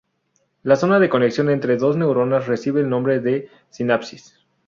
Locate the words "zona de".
0.77-1.09